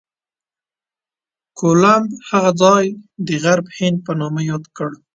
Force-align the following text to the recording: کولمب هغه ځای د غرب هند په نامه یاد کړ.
کولمب 1.57 2.07
هغه 2.29 2.51
ځای 2.61 2.85
د 3.27 3.29
غرب 3.43 3.65
هند 3.77 3.97
په 4.05 4.11
نامه 4.19 4.41
یاد 4.49 4.63
کړ. 4.77 4.89